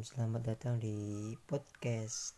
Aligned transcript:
Selamat 0.00 0.40
datang 0.40 0.80
di 0.80 1.36
podcast 1.44 2.32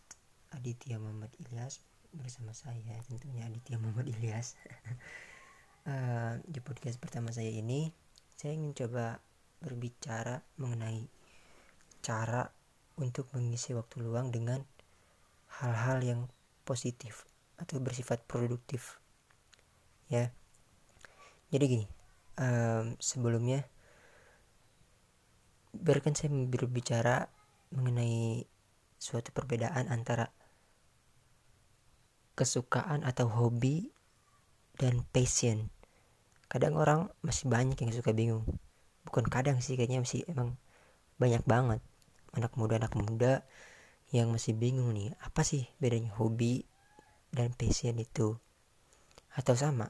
Aditya 0.51 0.99
Muhammad 0.99 1.31
Ilyas 1.39 1.79
bersama 2.11 2.51
saya 2.51 2.99
tentunya 3.07 3.47
Aditya 3.47 3.79
Muhammad 3.79 4.11
Ilyas. 4.11 4.59
uh, 5.87 6.43
di 6.43 6.59
podcast 6.59 6.99
pertama 6.99 7.31
saya 7.31 7.47
ini, 7.47 7.87
saya 8.35 8.59
ingin 8.59 8.75
coba 8.75 9.23
berbicara 9.63 10.43
mengenai 10.59 11.07
cara 12.03 12.51
untuk 12.99 13.31
mengisi 13.31 13.71
waktu 13.71 14.03
luang 14.03 14.27
dengan 14.35 14.59
hal-hal 15.63 16.03
yang 16.03 16.21
positif 16.67 17.23
atau 17.55 17.79
bersifat 17.79 18.27
produktif. 18.27 18.99
Ya, 20.11 20.35
jadi 21.47 21.63
gini, 21.63 21.87
um, 22.43 22.99
sebelumnya 22.99 23.63
biarkan 25.71 26.11
saya 26.11 26.27
berbicara 26.27 27.31
mengenai 27.73 28.45
suatu 29.01 29.33
perbedaan 29.33 29.89
antara 29.89 30.29
kesukaan 32.37 33.03
atau 33.03 33.29
hobi 33.29 33.91
dan 34.77 35.05
passion. 35.09 35.73
Kadang 36.47 36.77
orang 36.77 37.09
masih 37.25 37.49
banyak 37.49 37.77
yang 37.81 37.91
suka 37.93 38.13
bingung. 38.13 38.45
Bukan 39.03 39.25
kadang 39.27 39.59
sih 39.59 39.75
kayaknya 39.75 40.05
masih 40.05 40.23
emang 40.29 40.55
banyak 41.17 41.43
banget 41.45 41.81
anak 42.33 42.53
muda 42.57 42.81
anak 42.81 42.93
muda 42.97 43.33
yang 44.09 44.33
masih 44.33 44.57
bingung 44.57 44.93
nih 44.93 45.13
apa 45.21 45.45
sih 45.45 45.69
bedanya 45.77 46.13
hobi 46.17 46.65
dan 47.33 47.53
passion 47.53 47.97
itu 48.01 48.37
atau 49.33 49.55
sama 49.57 49.89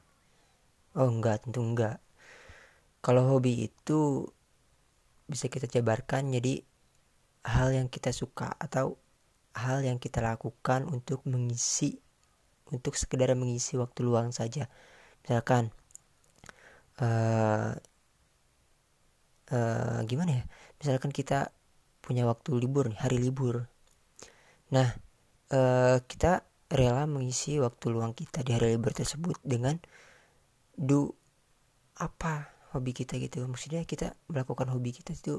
oh 0.96 1.08
enggak 1.08 1.44
tentu 1.44 1.64
enggak 1.64 2.00
kalau 3.04 3.36
hobi 3.36 3.68
itu 3.72 4.28
bisa 5.28 5.48
kita 5.48 5.68
jabarkan 5.68 6.32
jadi 6.32 6.64
hal 7.44 7.76
yang 7.76 7.92
kita 7.92 8.16
suka 8.16 8.56
atau 8.56 8.96
hal 9.54 9.86
yang 9.86 10.02
kita 10.02 10.24
lakukan 10.24 10.88
untuk 10.90 11.22
mengisi 11.30 12.02
untuk 12.74 12.98
sekedar 12.98 13.30
mengisi 13.38 13.78
waktu 13.78 14.02
luang 14.02 14.34
saja. 14.34 14.66
Misalkan 15.22 15.70
uh, 16.98 17.78
uh, 19.54 20.00
gimana 20.10 20.42
ya? 20.42 20.44
Misalkan 20.82 21.14
kita 21.14 21.54
punya 22.02 22.26
waktu 22.26 22.58
libur 22.58 22.90
hari 22.98 23.22
libur. 23.22 23.70
Nah 24.74 24.90
uh, 25.54 26.02
kita 26.04 26.44
rela 26.74 27.06
mengisi 27.06 27.62
waktu 27.62 27.94
luang 27.94 28.18
kita 28.18 28.42
di 28.42 28.58
hari 28.58 28.74
libur 28.74 28.92
tersebut 28.98 29.38
dengan 29.46 29.78
do 30.74 31.14
apa 32.02 32.50
hobi 32.74 32.92
kita 32.98 33.22
gitu. 33.22 33.46
Maksudnya 33.46 33.86
kita 33.86 34.18
melakukan 34.26 34.74
hobi 34.74 34.90
kita 34.90 35.14
itu 35.14 35.38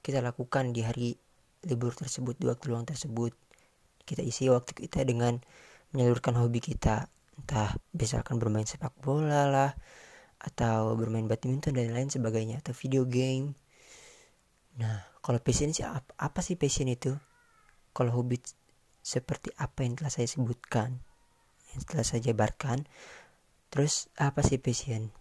kita 0.00 0.24
lakukan 0.24 0.72
di 0.72 0.80
hari 0.84 1.16
libur 1.64 1.92
tersebut 1.92 2.40
di 2.40 2.48
waktu 2.48 2.72
luang 2.72 2.88
tersebut. 2.88 3.36
Kita 4.04 4.24
isi 4.24 4.48
waktu 4.48 4.72
kita 4.72 5.04
dengan 5.04 5.36
menyalurkan 5.92 6.36
hobi 6.40 6.60
kita. 6.64 7.08
Entah 7.36 7.72
misalkan 7.96 8.40
bermain 8.40 8.68
sepak 8.68 8.96
bola 9.00 9.48
lah 9.48 9.72
atau 10.40 10.96
bermain 10.96 11.28
badminton 11.28 11.76
dan 11.76 11.92
lain 11.92 12.08
sebagainya 12.08 12.64
atau 12.64 12.72
video 12.72 13.04
game. 13.04 13.52
Nah 14.80 15.04
kalau 15.20 15.36
passion 15.40 15.72
sih 15.76 15.84
apa, 15.84 16.16
apa 16.16 16.40
sih 16.40 16.56
passion 16.56 16.88
itu? 16.88 17.12
Kalau 17.92 18.16
hobi 18.16 18.40
seperti 19.00 19.52
apa 19.56 19.84
yang 19.84 19.96
telah 19.96 20.12
saya 20.12 20.28
sebutkan 20.28 21.00
yang 21.72 21.80
telah 21.88 22.04
saya 22.04 22.20
jabarkan 22.20 22.88
terus 23.68 24.08
apa 24.16 24.40
sih 24.40 24.56
passion? 24.56 25.12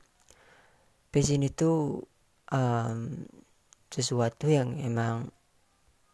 Passion 1.12 1.44
itu 1.44 2.04
um, 2.54 3.00
sesuatu 3.90 4.46
yang 4.46 4.78
emang 4.78 5.34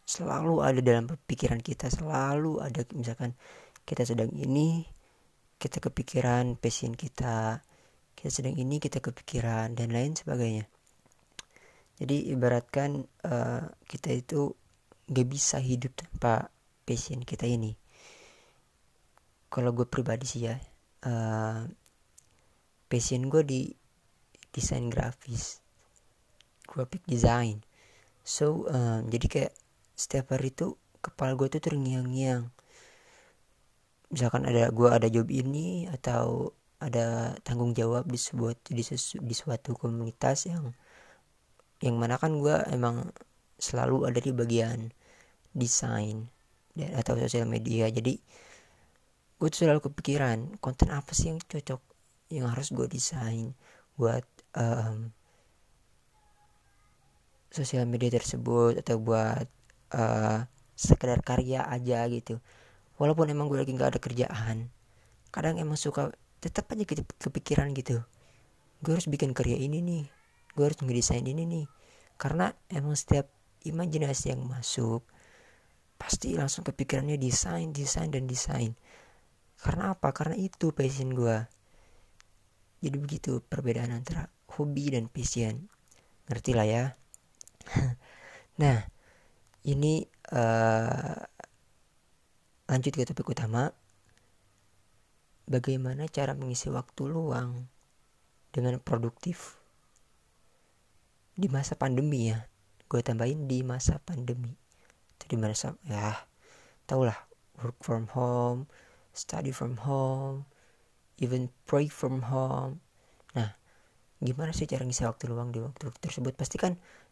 selalu 0.05 0.63
ada 0.63 0.79
dalam 0.79 1.09
pikiran 1.09 1.59
kita 1.59 1.91
selalu 1.91 2.61
ada 2.61 2.85
misalkan 2.93 3.33
kita 3.83 4.05
sedang 4.05 4.31
ini 4.31 4.85
kita 5.59 5.81
kepikiran 5.81 6.55
passion 6.55 6.93
kita 6.95 7.59
kita 8.15 8.31
sedang 8.31 8.55
ini 8.55 8.79
kita 8.79 9.03
kepikiran 9.03 9.75
dan 9.75 9.91
lain 9.91 10.15
sebagainya. 10.15 10.65
Jadi 11.99 12.31
ibaratkan 12.31 13.07
uh, 13.27 13.71
kita 13.87 14.11
itu 14.15 14.55
gak 15.07 15.27
bisa 15.27 15.59
hidup 15.59 15.95
tanpa 15.95 16.51
passion 16.87 17.23
kita 17.23 17.47
ini. 17.47 17.75
Kalau 19.51 19.71
gue 19.71 19.87
pribadi 19.87 20.27
sih 20.27 20.47
ya 20.47 20.55
uh, 21.07 21.63
passion 22.89 23.27
gue 23.27 23.43
di 23.43 23.61
desain 24.51 24.87
grafis 24.87 25.59
graphic 26.65 27.03
design 27.07 27.61
so 28.25 28.65
um, 28.73 29.05
jadi 29.07 29.25
kayak 29.29 29.53
setiap 29.95 30.35
hari 30.35 30.51
itu 30.51 30.75
kepala 30.99 31.37
gue 31.37 31.47
tuh 31.47 31.61
terngiang-ngiang. 31.61 32.49
Misalkan 34.09 34.49
ada 34.49 34.73
gue 34.73 34.89
ada 34.89 35.07
job 35.07 35.29
ini 35.29 35.85
atau 35.85 36.51
ada 36.81 37.37
tanggung 37.45 37.71
jawab 37.71 38.09
di 38.09 38.19
sebuah 38.19 38.57
di, 38.67 38.83
sesu, 38.83 39.21
di 39.21 39.33
suatu 39.37 39.77
komunitas 39.77 40.49
yang 40.49 40.73
yang 41.79 41.95
mana 41.95 42.17
kan 42.17 42.35
gue 42.41 42.55
emang 42.73 43.09
selalu 43.61 44.09
ada 44.09 44.19
di 44.19 44.31
bagian 44.35 44.91
desain 45.55 46.27
atau 46.75 47.15
sosial 47.15 47.47
media. 47.47 47.87
Jadi 47.87 48.19
gue 49.35 49.47
tuh 49.51 49.67
selalu 49.67 49.85
kepikiran 49.91 50.59
konten 50.59 50.91
apa 50.91 51.11
sih 51.15 51.31
yang 51.31 51.39
cocok 51.39 51.81
yang 52.33 52.49
harus 52.49 52.73
gue 52.73 52.87
desain 52.89 53.53
buat 53.95 54.25
um, 54.57 55.13
sosial 57.55 57.87
media 57.87 58.11
tersebut 58.11 58.83
atau 58.83 58.99
buat 58.99 59.47
uh, 59.95 60.43
sekedar 60.75 61.23
karya 61.23 61.63
aja 61.63 62.03
gitu. 62.11 62.43
Walaupun 62.99 63.31
emang 63.31 63.47
gue 63.47 63.63
lagi 63.63 63.71
nggak 63.71 63.95
ada 63.95 64.01
kerjaan 64.03 64.75
kadang 65.35 65.59
emang 65.59 65.75
suka 65.75 66.15
tetap 66.39 66.71
aja 66.71 66.87
gitu 66.87 67.03
kepikiran 67.19 67.75
gitu. 67.75 67.99
Gue 68.79 68.95
harus 68.95 69.11
bikin 69.11 69.35
karya 69.35 69.59
ini 69.59 69.83
nih 69.83 70.03
gue 70.55 70.63
harus 70.63 70.79
ngedesain 70.79 71.27
ini 71.27 71.43
nih. 71.43 71.65
Karena 72.15 72.55
emang 72.71 72.95
setiap 72.95 73.27
imajinasi 73.67 74.31
yang 74.31 74.47
masuk 74.47 75.03
pasti 75.99 76.39
langsung 76.39 76.63
kepikirannya 76.63 77.19
desain 77.19 77.75
desain 77.75 78.07
dan 78.07 78.31
desain. 78.31 78.79
Karena 79.59 79.91
apa? 79.91 80.15
Karena 80.15 80.39
itu 80.39 80.71
passion 80.71 81.11
gue 81.11 81.35
jadi 82.79 82.95
begitu 82.95 83.43
perbedaan 83.43 83.91
antara 83.91 84.31
hobi 84.55 84.95
dan 84.95 85.11
passion. 85.11 85.67
Ngerti 86.31 86.51
lah 86.55 86.67
ya 86.67 86.83
nah 88.61 88.85
ini 89.65 90.05
uh, 90.33 91.19
lanjut 92.69 92.93
ke 92.93 93.05
topik 93.05 93.29
utama. 93.29 93.73
Bagaimana 95.45 96.09
cara 96.09 96.33
mengisi 96.33 96.73
waktu 96.73 97.05
luang 97.05 97.69
dengan 98.49 98.81
produktif 98.81 99.61
di 101.37 101.45
masa 101.53 101.77
pandemi 101.77 102.33
ya? 102.33 102.49
Gue 102.89 103.05
tambahin 103.05 103.45
di 103.45 103.61
masa 103.61 104.01
pandemi. 104.01 104.57
Atau 105.15 105.27
di 105.29 105.37
masa 105.37 105.77
ya 105.85 106.25
tau 106.89 107.05
lah 107.05 107.17
work 107.61 107.81
from 107.81 108.09
home 108.13 108.69
study 109.15 109.49
from 109.49 109.79
home 109.85 110.49
even 111.21 111.53
pray 111.69 111.87
from 111.87 112.25
home. 112.25 112.81
Nah 113.37 113.53
gimana 114.17 114.49
sih 114.49 114.65
cara 114.65 114.81
ngisi 114.81 115.05
waktu 115.05 115.29
luang 115.29 115.53
di 115.53 115.61
waktu 115.61 115.93
tersebut? 116.01 116.33
Pasti 116.33 116.57
kan 116.57 116.73
kayak 116.75 117.04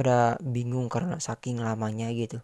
pada 0.00 0.40
bingung 0.40 0.88
karena 0.88 1.20
saking 1.20 1.60
lamanya 1.60 2.08
gitu. 2.16 2.40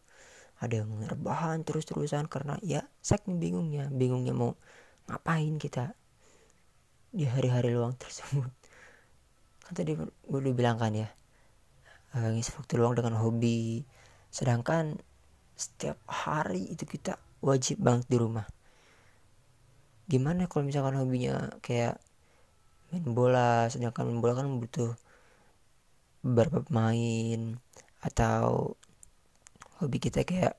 Ada 0.60 0.84
yang 0.84 0.92
rebahan 1.08 1.64
terus-terusan 1.64 2.28
karena 2.28 2.60
ya 2.60 2.84
saking 3.00 3.40
bingungnya. 3.40 3.88
Bingungnya 3.88 4.36
mau 4.36 4.60
ngapain 5.08 5.56
kita 5.56 5.96
di 7.16 7.24
hari-hari 7.24 7.72
luang 7.72 7.96
tersebut? 8.02 8.52
Kan 9.64 9.72
tadi 9.72 9.96
gue 9.96 10.12
udah 10.28 10.52
bilang 10.52 10.76
kan 10.76 10.92
ya 10.92 11.08
uh, 12.12 12.28
ngisi 12.28 12.53
waktu 12.60 12.76
luang 12.76 12.92
dengan 12.92 13.16
hobi. 13.16 13.88
Sedangkan 14.28 15.00
setiap 15.56 15.97
hari 16.04 16.68
itu 16.68 16.84
kita 16.84 17.16
wajib 17.41 17.80
banget 17.80 18.04
di 18.12 18.20
rumah. 18.20 18.44
Gimana 20.04 20.44
kalau 20.44 20.68
misalkan 20.68 21.00
hobinya 21.00 21.56
kayak 21.64 21.97
main 22.92 23.06
bola 23.16 23.66
sedangkan 23.72 24.06
main 24.06 24.20
bola 24.20 24.44
kan 24.44 24.47
butuh 24.60 24.94
beberapa 26.26 26.66
pemain 26.66 27.54
atau 28.02 28.74
hobi 29.78 30.02
kita 30.02 30.26
kayak 30.26 30.58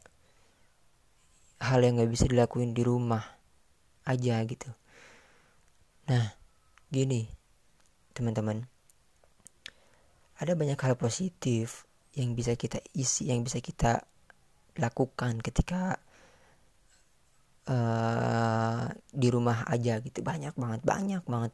hal 1.59 1.79
yang 1.83 1.99
nggak 1.99 2.11
bisa 2.11 2.29
dilakuin 2.29 2.71
di 2.71 2.87
rumah 2.87 3.23
aja 4.07 4.39
gitu. 4.47 4.71
Nah 6.07 6.31
gini 6.87 7.27
teman-teman. 8.15 8.63
Ada 10.37 10.53
banyak 10.53 10.79
hal 10.79 10.95
positif 10.95 11.83
yang 12.13 12.37
bisa 12.37 12.53
kita 12.55 12.79
isi 12.93 13.27
yang 13.27 13.41
bisa 13.41 13.59
kita 13.59 14.05
lakukan 14.77 15.41
ketika 15.41 15.97
uh, 17.67 18.85
di 19.09 19.27
rumah 19.33 19.65
aja 19.67 19.97
gitu. 19.99 20.21
Banyak 20.21 20.53
banget 20.55 20.81
banyak 20.85 21.23
banget. 21.25 21.53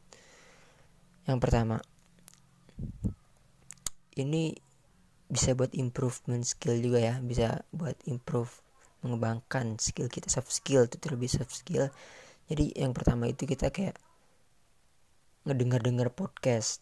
Yang 1.24 1.39
pertama, 1.39 1.77
ini 4.18 4.54
bisa 5.27 5.57
buat 5.57 5.74
improvement 5.74 6.45
skill 6.45 6.77
juga 6.77 7.00
ya 7.01 7.15
bisa 7.24 7.65
buat 7.74 7.98
improve 8.06 8.63
mengembangkan 9.04 9.75
skill 9.77 10.07
kita 10.07 10.31
soft 10.31 10.50
skill 10.50 10.88
itu 10.88 10.95
terlebih 10.98 11.27
soft 11.27 11.51
skill. 11.51 11.92
Jadi 12.48 12.71
yang 12.80 12.95
pertama 12.95 13.27
itu 13.27 13.44
kita 13.44 13.69
kayak 13.69 14.00
ngedengar-dengar 15.44 16.12
podcast. 16.15 16.80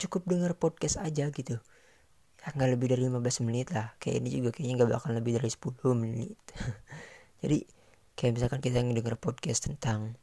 Cukup 0.00 0.24
dengar 0.24 0.56
podcast 0.56 0.96
aja 1.00 1.28
gitu. 1.28 1.60
Ya 2.40 2.46
nggak 2.52 2.70
lebih 2.76 2.88
dari 2.96 3.08
15 3.08 3.44
menit 3.44 3.72
lah. 3.76 3.92
Kayak 4.00 4.24
ini 4.24 4.28
juga 4.40 4.50
kayaknya 4.56 4.74
nggak 4.84 4.90
bakal 5.00 5.10
lebih 5.16 5.36
dari 5.36 5.50
10 5.52 5.72
menit. 5.96 6.40
Jadi 7.44 7.58
kayak 8.16 8.32
misalkan 8.40 8.60
kita 8.64 8.80
ngedenger 8.80 9.16
podcast 9.20 9.68
tentang 9.68 10.16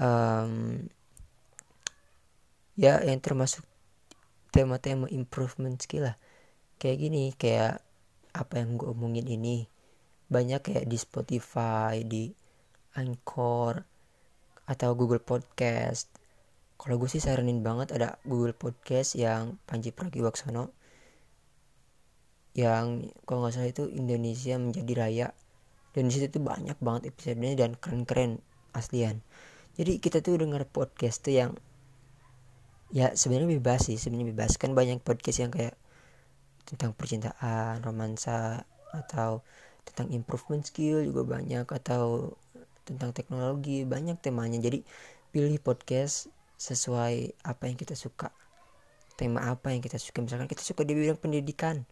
um, 0.00 0.88
ya 2.80 3.04
yang 3.04 3.20
termasuk 3.20 3.64
tema-tema 4.52 5.08
improvement 5.08 5.80
skill 5.80 6.12
lah. 6.12 6.16
Kayak 6.76 6.96
gini 7.00 7.32
kayak 7.32 7.80
apa 8.36 8.60
yang 8.60 8.76
gue 8.76 8.92
omongin 8.92 9.24
ini. 9.24 9.64
Banyak 10.28 10.60
kayak 10.60 10.84
di 10.84 10.96
Spotify 11.00 12.04
di 12.04 12.28
Anchor 12.92 13.80
atau 14.68 14.90
Google 14.92 15.24
Podcast. 15.24 16.12
Kalau 16.76 17.00
gue 17.00 17.08
sih 17.08 17.24
saranin 17.24 17.64
banget 17.64 17.96
ada 17.96 18.20
Google 18.28 18.52
Podcast 18.52 19.16
yang 19.16 19.56
Panji 19.64 19.88
Pragiwaksono. 19.88 20.68
Yang 22.52 23.16
kalau 23.24 23.48
nggak 23.48 23.54
salah 23.56 23.72
itu 23.72 23.88
Indonesia 23.88 24.60
menjadi 24.60 24.92
raya. 24.92 25.28
Dan 25.96 26.08
di 26.08 26.12
situ 26.12 26.28
tuh 26.28 26.44
banyak 26.44 26.76
banget 26.80 27.12
episodenya 27.12 27.64
dan 27.64 27.76
keren-keren 27.76 28.40
aslian. 28.76 29.24
Jadi 29.76 30.00
kita 30.00 30.20
tuh 30.20 30.36
denger 30.40 30.68
podcast 30.68 31.24
tuh 31.24 31.32
yang 31.32 31.50
ya 32.92 33.16
sebenarnya 33.16 33.58
bebas 33.58 33.88
sih 33.88 33.96
sebenarnya 33.96 34.36
bebas. 34.36 34.60
Kan 34.60 34.76
banyak 34.76 35.00
podcast 35.00 35.40
yang 35.40 35.50
kayak 35.50 35.74
tentang 36.68 36.92
percintaan 36.94 37.80
romansa 37.82 38.68
atau 38.92 39.40
tentang 39.82 40.12
improvement 40.14 40.62
skill 40.62 41.02
juga 41.02 41.26
banyak 41.26 41.66
atau 41.66 42.36
tentang 42.84 43.10
teknologi 43.16 43.82
banyak 43.88 44.20
temanya. 44.20 44.60
Jadi 44.60 44.84
pilih 45.32 45.56
podcast 45.58 46.28
sesuai 46.60 47.42
apa 47.42 47.66
yang 47.66 47.80
kita 47.80 47.96
suka. 47.96 48.30
Tema 49.16 49.48
apa 49.48 49.72
yang 49.72 49.80
kita 49.80 49.96
suka. 49.96 50.20
Misalkan 50.22 50.46
kita 50.46 50.62
suka 50.62 50.84
di 50.84 50.92
bidang 50.92 51.18
pendidikan. 51.18 51.88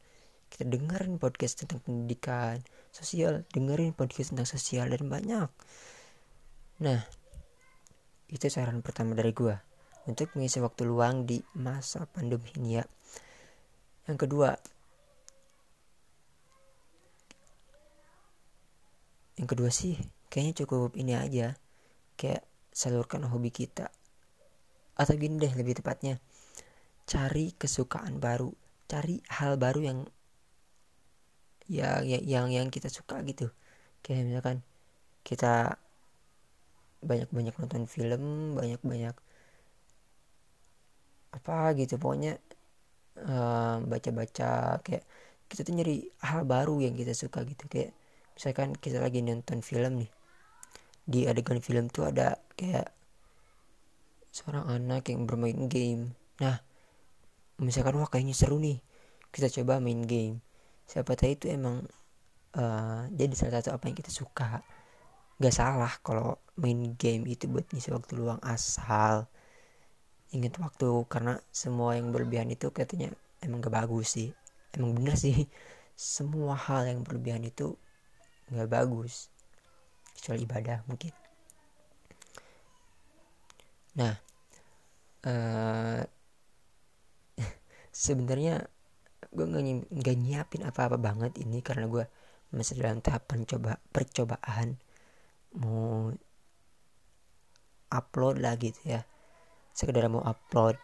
Kita 0.50 0.66
dengerin 0.66 1.16
podcast 1.16 1.64
tentang 1.64 1.80
pendidikan 1.80 2.60
sosial. 2.92 3.48
Dengerin 3.50 3.96
podcast 3.96 4.36
tentang 4.36 4.46
sosial 4.46 4.92
dan 4.92 5.08
banyak. 5.08 5.50
Nah 6.84 7.00
itu 8.30 8.46
saran 8.46 8.78
pertama 8.78 9.18
dari 9.18 9.34
gua 9.34 9.69
untuk 10.08 10.32
mengisi 10.36 10.62
waktu 10.62 10.88
luang 10.88 11.28
di 11.28 11.42
masa 11.56 12.08
pandemi 12.08 12.48
ini 12.56 12.80
ya. 12.80 12.84
Yang 14.08 14.18
kedua, 14.26 14.50
yang 19.40 19.48
kedua 19.48 19.72
sih 19.72 19.96
kayaknya 20.28 20.64
cukup 20.64 20.92
ini 21.00 21.16
aja 21.16 21.56
kayak 22.20 22.44
salurkan 22.70 23.24
hobi 23.24 23.48
kita 23.48 23.88
atau 25.00 25.16
gini 25.16 25.40
deh 25.40 25.52
lebih 25.56 25.80
tepatnya 25.80 26.20
cari 27.08 27.56
kesukaan 27.56 28.20
baru 28.20 28.52
cari 28.84 29.24
hal 29.32 29.56
baru 29.56 29.80
yang 29.80 29.98
yang 31.72 32.04
yang 32.04 32.46
yang 32.52 32.68
kita 32.68 32.92
suka 32.92 33.24
gitu 33.24 33.48
kayak 34.04 34.28
misalkan 34.28 34.60
kita 35.24 35.80
banyak-banyak 37.00 37.54
nonton 37.56 37.88
film 37.88 38.54
banyak-banyak 38.60 39.16
apa 41.30 41.74
gitu 41.78 41.96
pokoknya 41.96 42.38
baca 43.20 43.82
baca-baca 43.84 44.80
kayak 44.80 45.04
kita 45.50 45.66
tuh 45.66 45.74
nyari 45.74 46.06
hal 46.22 46.46
baru 46.46 46.78
yang 46.78 46.94
kita 46.94 47.10
suka 47.12 47.42
gitu. 47.42 47.66
Kayak 47.66 47.92
misalkan 48.38 48.78
kita 48.78 49.02
lagi 49.02 49.20
nonton 49.20 49.60
film 49.60 50.06
nih 50.06 50.10
di 51.10 51.26
adegan 51.26 51.58
film 51.58 51.90
tuh 51.90 52.06
ada 52.06 52.38
kayak 52.54 52.94
seorang 54.30 54.70
anak 54.70 55.10
yang 55.10 55.26
bermain 55.26 55.66
game. 55.66 56.14
Nah 56.38 56.62
misalkan 57.58 57.98
wah 57.98 58.06
kayaknya 58.06 58.32
seru 58.38 58.62
nih 58.62 58.78
kita 59.34 59.50
coba 59.60 59.82
main 59.82 60.06
game. 60.06 60.38
Siapa 60.86 61.18
tahu 61.18 61.34
itu 61.34 61.50
emang 61.50 61.86
uh, 62.54 63.06
jadi 63.10 63.34
salah 63.34 63.58
satu 63.58 63.74
apa 63.74 63.90
yang 63.90 63.98
kita 63.98 64.10
suka. 64.10 64.62
Gak 65.40 65.54
salah 65.56 65.90
kalau 66.04 66.38
main 66.60 66.94
game 66.94 67.26
itu 67.26 67.48
buat 67.50 67.66
ngisi 67.72 67.90
waktu 67.90 68.12
luang 68.18 68.38
asal 68.44 69.26
inget 70.30 70.54
waktu 70.62 70.88
karena 71.10 71.38
semua 71.50 71.98
yang 71.98 72.14
berlebihan 72.14 72.50
itu 72.50 72.70
katanya 72.70 73.10
emang 73.42 73.64
gak 73.64 73.74
bagus 73.74 74.14
sih. 74.16 74.28
Emang 74.74 74.94
bener 74.94 75.16
sih. 75.18 75.46
Semua 76.00 76.56
hal 76.56 76.88
yang 76.88 77.00
berlebihan 77.04 77.44
itu 77.44 77.76
gak 78.48 78.70
bagus. 78.70 79.28
Kecuali 80.16 80.46
ibadah 80.48 80.78
mungkin. 80.88 81.12
Nah 83.98 84.14
uh, 85.26 86.00
sebenarnya 88.06 88.64
gue 89.30 89.46
nggak 89.46 89.94
nggak 89.94 90.16
nyiapin 90.18 90.62
apa-apa 90.66 90.98
banget 90.98 91.38
ini 91.38 91.62
karena 91.62 91.86
gue 91.86 92.04
masih 92.50 92.82
dalam 92.82 92.98
tahap 92.98 93.30
pencoba 93.30 93.78
percobaan 93.94 94.74
mau 95.54 96.10
upload 97.94 98.42
lah 98.42 98.58
gitu 98.58 98.80
ya 98.90 99.06
sekedar 99.74 100.06
mau 100.10 100.22
upload 100.24 100.76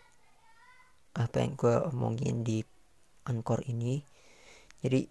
apa 1.17 1.37
yang 1.41 1.57
gue 1.57 1.77
omongin 1.89 2.45
di 2.45 2.61
Anchor 3.27 3.65
ini. 3.67 4.05
Jadi 4.85 5.09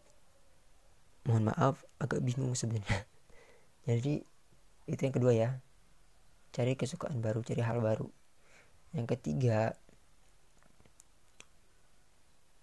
mohon 1.25 1.49
maaf 1.49 1.81
agak 1.97 2.21
bingung 2.21 2.53
sebenarnya. 2.53 3.03
Jadi 3.89 4.21
itu 4.85 5.01
yang 5.01 5.15
kedua 5.15 5.33
ya. 5.33 5.49
Cari 6.53 6.77
kesukaan 6.77 7.19
baru 7.19 7.41
cari 7.41 7.61
hal 7.65 7.81
baru. 7.81 8.07
Yang 8.95 9.17
ketiga 9.17 9.75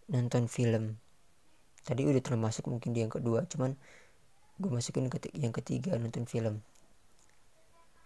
nonton 0.09 0.47
film. 0.47 1.03
Tadi 1.83 2.07
udah 2.07 2.23
termasuk 2.23 2.71
mungkin 2.71 2.95
di 2.95 3.03
yang 3.03 3.11
kedua 3.11 3.43
cuman 3.51 3.75
gue 4.63 4.71
masukin 4.71 5.11
ke 5.11 5.19
yang 5.35 5.51
ketiga 5.51 5.99
nonton 5.99 6.31
film. 6.31 6.63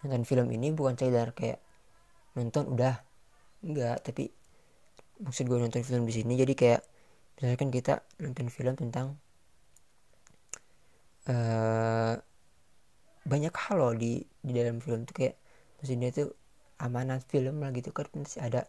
Nonton 0.01 0.25
film 0.25 0.49
ini 0.49 0.73
bukan 0.73 0.97
sekedar 0.97 1.37
kayak 1.37 1.61
nonton 2.37 2.69
udah. 2.77 3.01
Enggak 3.65 4.05
tapi 4.05 4.31
maksud 5.25 5.49
gue 5.49 5.59
nonton 5.59 5.81
film 5.81 6.05
di 6.05 6.13
sini 6.13 6.37
jadi 6.37 6.53
kayak 6.53 6.83
misalkan 7.41 7.73
kita 7.73 8.05
nonton 8.21 8.53
film 8.53 8.77
tentang 8.77 9.17
uh, 11.29 12.15
banyak 13.27 13.55
hal 13.57 13.77
loh 13.81 13.95
di 13.97 14.23
di 14.23 14.53
dalam 14.55 14.79
film 14.79 15.09
tuh 15.09 15.17
kayak 15.17 15.37
maksudnya 15.81 16.15
tuh 16.15 16.31
amanat 16.79 17.25
film 17.27 17.65
lah 17.65 17.73
gitu 17.73 17.91
kan 17.91 18.07
pasti 18.13 18.39
ada. 18.41 18.65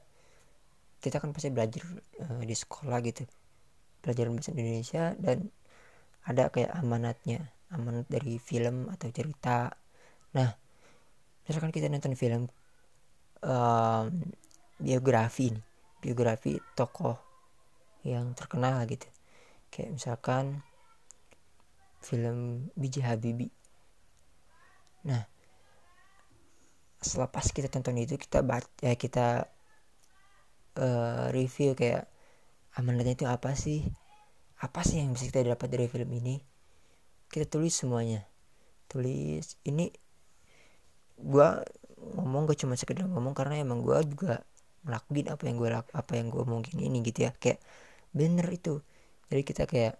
Kita 0.97 1.21
kan 1.21 1.29
pasti 1.35 1.53
belajar 1.53 1.83
uh, 2.25 2.41
di 2.41 2.55
sekolah 2.57 2.97
gitu. 3.05 3.23
Belajar 4.01 4.25
bahasa 4.33 4.49
Indonesia 4.55 5.13
dan 5.19 5.51
ada 6.25 6.49
kayak 6.49 6.73
amanatnya 6.73 7.53
amanat 7.71 8.07
dari 8.09 8.39
film 8.41 8.89
atau 8.89 9.07
cerita. 9.13 9.71
Nah 10.33 10.49
misalkan 11.45 11.71
kita 11.71 11.87
nonton 11.87 12.17
film 12.17 12.49
um, 13.47 14.11
biografi 14.77 15.55
nih 15.55 15.63
biografi 16.03 16.59
tokoh 16.77 17.17
yang 18.05 18.35
terkenal 18.37 18.83
gitu. 18.85 19.07
Kayak 19.73 19.97
misalkan 19.97 20.61
film 22.03 22.69
B.J. 22.77 23.03
Habibie 23.03 23.51
nah 25.07 25.23
setelah 26.99 27.29
pas 27.31 27.45
kita 27.47 27.71
tonton 27.71 27.95
itu 27.95 28.19
kita 28.19 28.43
baca 28.43 28.67
ya 28.83 28.97
kita 28.97 29.47
uh, 30.77 31.25
review 31.31 31.77
kayak 31.77 32.09
amanatnya 32.77 33.17
itu 33.17 33.25
apa 33.25 33.57
sih? 33.57 33.85
Apa 34.61 34.81
sih 34.85 35.01
yang 35.01 35.13
bisa 35.13 35.29
kita 35.29 35.45
dapat 35.45 35.69
dari 35.69 35.85
film 35.89 36.09
ini? 36.13 36.41
Kita 37.29 37.45
tulis 37.49 37.73
semuanya. 37.73 38.25
Tulis 38.89 39.57
ini 39.65 39.93
gua 41.17 41.61
ngomong 42.15 42.47
gak 42.47 42.59
cuma 42.63 42.79
sekedar 42.79 43.05
ngomong 43.09 43.33
karena 43.35 43.59
emang 43.59 43.83
gue 43.83 43.97
juga 44.07 44.43
ngelakuin 44.87 45.27
apa 45.33 45.43
yang 45.47 45.55
gue 45.59 45.69
apa 45.73 46.11
yang 46.15 46.27
gue 46.31 46.41
omongin 46.43 46.77
ini 46.79 47.03
gitu 47.03 47.27
ya. 47.27 47.31
Kayak 47.35 47.59
bener 48.15 48.47
itu. 48.51 48.79
Jadi 49.27 49.41
kita 49.43 49.63
kayak 49.67 49.99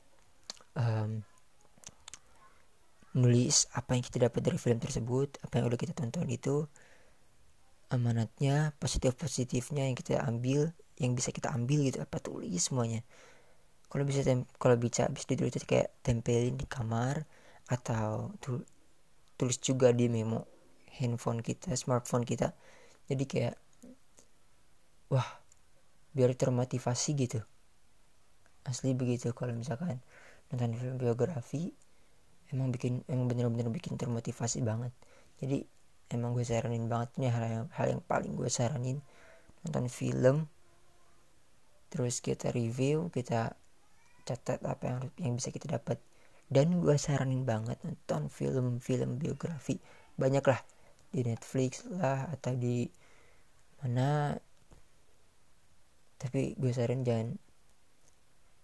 um, 0.79 1.21
nulis 3.17 3.65
apa 3.73 3.97
yang 3.97 4.03
kita 4.05 4.29
dapat 4.29 4.41
dari 4.45 4.57
film 4.61 4.77
tersebut 4.77 5.41
apa 5.41 5.53
yang 5.57 5.65
udah 5.67 5.79
kita 5.79 5.93
tonton 5.97 6.29
itu 6.29 6.69
amanatnya 7.89 8.75
positif 8.77 9.17
positifnya 9.17 9.89
yang 9.89 9.97
kita 9.97 10.21
ambil 10.21 10.69
yang 11.01 11.17
bisa 11.17 11.33
kita 11.33 11.49
ambil 11.55 11.81
gitu 11.87 12.03
apa 12.03 12.17
tulis 12.21 12.61
semuanya. 12.61 13.01
Kalau 13.87 14.03
bisa 14.03 14.21
kalau 14.59 14.75
bisa 14.75 15.07
bisa 15.07 15.25
ditulis 15.31 15.63
kayak 15.63 15.95
tempelin 16.03 16.59
di 16.59 16.67
kamar 16.67 17.23
atau 17.67 18.35
tulis 19.39 19.57
juga 19.63 19.95
di 19.95 20.11
memo 20.11 20.56
handphone 20.97 21.45
kita 21.45 21.73
smartphone 21.77 22.25
kita. 22.25 22.57
Jadi 23.07 23.23
kayak 23.23 23.55
wah 25.13 25.27
biar 26.11 26.33
termotivasi 26.33 27.13
gitu. 27.15 27.39
Asli 28.67 28.91
begitu 28.97 29.31
kalau 29.31 29.55
misalkan 29.55 30.03
nonton 30.51 30.75
film 30.75 30.99
biografi 30.99 31.71
emang 32.51 32.71
bikin 32.71 33.03
emang 33.07 33.31
bener-bener 33.31 33.69
bikin 33.71 33.95
termotivasi 33.95 34.63
banget. 34.63 34.91
Jadi 35.39 35.63
emang 36.11 36.35
gue 36.35 36.43
saranin 36.43 36.89
banget. 36.89 37.15
Nih 37.21 37.31
hal 37.31 37.43
yang 37.47 37.65
hal 37.71 37.85
yang 37.95 38.01
paling 38.03 38.35
gue 38.35 38.49
saranin. 38.51 38.99
Nonton 39.63 39.87
film 39.87 40.49
terus 41.87 42.19
kita 42.19 42.51
review 42.51 43.07
kita 43.15 43.55
catat 44.27 44.59
apa 44.67 44.83
yang 44.83 44.99
yang 45.21 45.33
bisa 45.39 45.53
kita 45.55 45.79
dapat. 45.79 46.01
Dan 46.47 46.79
gue 46.79 46.95
saranin 46.95 47.43
banget 47.43 47.79
nonton 47.83 48.31
film-film 48.31 49.19
biografi. 49.19 49.79
Banyak 50.15 50.43
lah 50.47 50.59
di 51.11 51.21
Netflix 51.23 51.85
lah 51.87 52.29
atau 52.31 52.53
di 52.55 52.87
mana. 53.83 54.35
Tapi 56.17 56.57
gue 56.57 56.71
saranin 56.73 57.05
jangan 57.05 57.29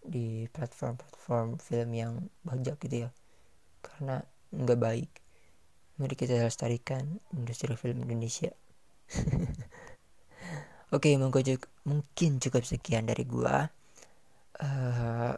di 0.03 0.50
platform-platform 0.51 1.62
film 1.62 1.89
yang 1.95 2.13
banyak 2.43 2.75
gitu 2.81 3.07
ya. 3.07 3.09
Karena 3.85 4.19
nggak 4.51 4.79
baik. 4.79 5.09
Mari 6.01 6.15
kita 6.17 6.41
lestarikan 6.41 7.21
industri 7.38 7.77
film 7.77 8.01
Indonesia. 8.03 8.50
Oke 10.93 11.09
okay, 11.09 11.57
mungkin 11.85 12.31
cukup 12.38 12.63
sekian 12.65 13.09
dari 13.09 13.25
gua. 13.25 13.65
Uh, 14.62 15.33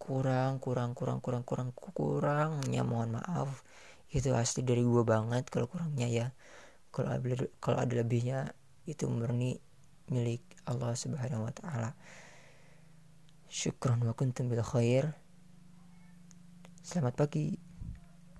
kurang 0.00 0.58
kurang 0.58 0.90
kurang 0.96 1.22
kurang 1.22 1.46
kurang 1.46 1.70
kurangnya 1.70 2.82
mohon 2.82 3.14
maaf 3.14 3.62
itu 4.10 4.34
asli 4.34 4.66
dari 4.66 4.82
gua 4.82 5.06
banget 5.06 5.46
kalau 5.48 5.70
kurangnya 5.70 6.10
ya 6.10 6.26
kalau 6.90 7.14
ada 7.14 7.46
kalau 7.62 7.78
ada 7.78 7.94
lebihnya 7.94 8.50
itu 8.86 9.06
murni 9.06 9.62
milik 10.10 10.42
Allah 10.66 10.98
Subhanahu 10.98 11.46
wa 11.46 11.52
taala 11.54 11.94
Syukron 13.50 13.98
wa 14.06 14.14
kuntum 14.14 14.46
bil 14.46 14.62
khair. 14.62 15.10
Selamat 16.86 17.18
pagi. 17.18 17.69